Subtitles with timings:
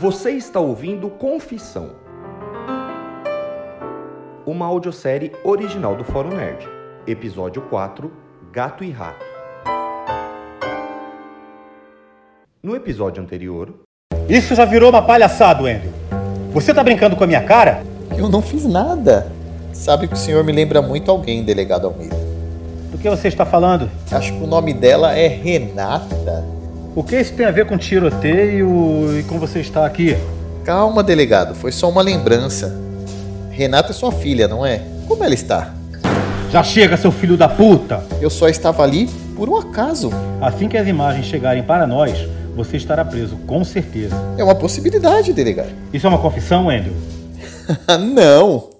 [0.00, 1.90] Você está ouvindo Confissão,
[4.46, 6.68] uma audiosérie original do Fórum Nerd.
[7.04, 8.12] Episódio 4
[8.52, 9.26] Gato e Rato.
[12.62, 13.74] No episódio anterior,
[14.28, 15.90] Isso já virou uma palhaçada, Wendel.
[16.52, 17.82] Você tá brincando com a minha cara?
[18.16, 19.32] Eu não fiz nada.
[19.72, 22.14] Sabe que o senhor me lembra muito alguém, delegado Almeida.
[22.92, 23.90] Do que você está falando?
[24.12, 26.57] Acho que o nome dela é Renata.
[26.98, 30.16] O que isso tem a ver com tiroteio e com você estar aqui?
[30.64, 32.76] Calma, delegado, foi só uma lembrança.
[33.52, 34.82] Renata é sua filha, não é?
[35.06, 35.72] Como ela está?
[36.50, 38.02] Já chega, seu filho da puta!
[38.20, 40.10] Eu só estava ali por um acaso.
[40.40, 42.18] Assim que as imagens chegarem para nós,
[42.56, 44.16] você estará preso, com certeza.
[44.36, 45.70] É uma possibilidade, delegado.
[45.92, 46.94] Isso é uma confissão, Wendel?
[48.12, 48.70] não!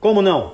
[0.00, 0.52] Como não?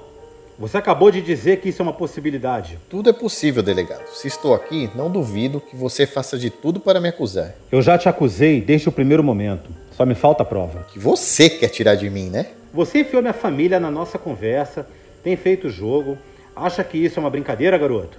[0.59, 2.78] Você acabou de dizer que isso é uma possibilidade.
[2.89, 4.09] Tudo é possível, delegado.
[4.09, 7.55] Se estou aqui, não duvido que você faça de tudo para me acusar.
[7.70, 9.69] Eu já te acusei desde o primeiro momento.
[9.91, 10.86] Só me falta prova.
[10.91, 12.47] Que você quer tirar de mim, né?
[12.73, 14.89] Você enfiou minha família na nossa conversa,
[15.23, 16.17] tem feito jogo.
[16.56, 18.19] Acha que isso é uma brincadeira, garoto?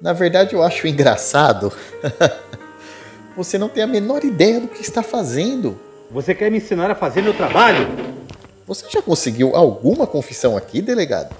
[0.00, 1.72] Na verdade, eu acho engraçado.
[3.36, 5.78] você não tem a menor ideia do que está fazendo.
[6.10, 7.88] Você quer me ensinar a fazer meu trabalho?
[8.66, 11.34] Você já conseguiu alguma confissão aqui, delegado?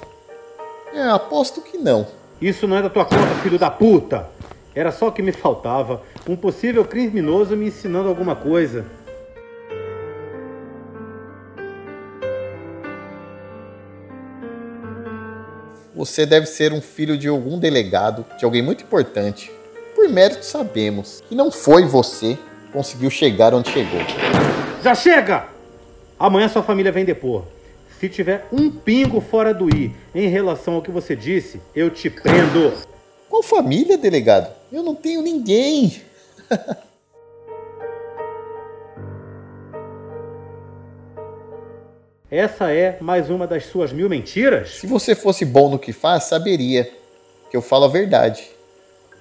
[0.94, 2.06] É, aposto que não.
[2.40, 4.28] Isso não é da tua conta, filho da puta!
[4.74, 6.02] Era só o que me faltava.
[6.26, 8.86] Um possível criminoso me ensinando alguma coisa.
[15.94, 19.52] Você deve ser um filho de algum delegado, de alguém muito importante.
[20.02, 24.00] Por mérito sabemos que não foi você que conseguiu chegar onde chegou.
[24.82, 25.46] Já chega!
[26.18, 27.44] Amanhã sua família vem depor.
[28.00, 32.10] Se tiver um pingo fora do i em relação ao que você disse, eu te
[32.10, 32.72] prendo.
[33.28, 34.52] Qual família, delegado?
[34.72, 36.02] Eu não tenho ninguém.
[42.28, 44.80] Essa é mais uma das suas mil mentiras?
[44.80, 46.90] Se você fosse bom no que faz, saberia
[47.48, 48.50] que eu falo a verdade.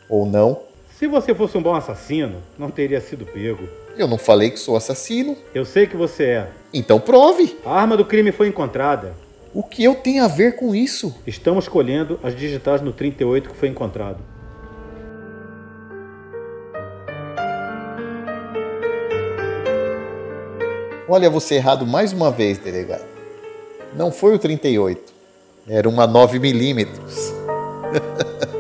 [0.09, 0.71] Ou não.
[1.02, 3.68] Se você fosse um bom assassino, não teria sido pego.
[3.98, 5.36] Eu não falei que sou assassino.
[5.52, 6.50] Eu sei que você é.
[6.72, 7.58] Então prove.
[7.66, 9.16] A arma do crime foi encontrada.
[9.52, 11.16] O que eu tenho a ver com isso?
[11.26, 14.20] Estamos colhendo as digitais no 38 que foi encontrado.
[21.10, 23.08] Olha você errado mais uma vez, delegado.
[23.96, 25.12] Não foi o 38.
[25.68, 27.34] Era uma 9 milímetros.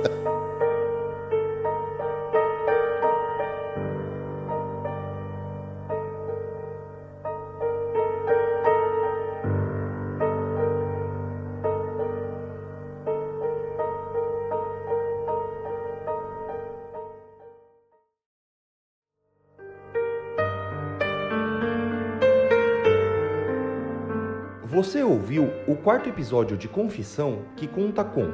[24.71, 28.31] você ouviu o quarto episódio de Confissão que conta com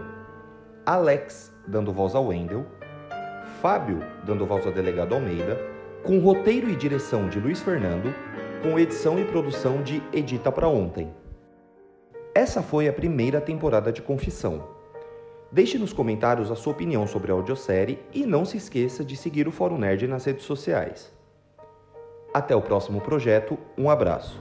[0.85, 2.63] Alex dando voz ao Wendel,
[3.59, 5.57] Fábio dando voz ao delegado Almeida,
[6.03, 8.13] com roteiro e direção de Luiz Fernando,
[8.61, 11.11] com edição e produção de Edita para Ontem.
[12.35, 14.63] Essa foi a primeira temporada de Confissão.
[15.51, 19.47] Deixe nos comentários a sua opinião sobre a audiosérie e não se esqueça de seguir
[19.47, 21.11] o Fórum Nerd nas redes sociais.
[22.31, 24.39] Até o próximo projeto, um abraço.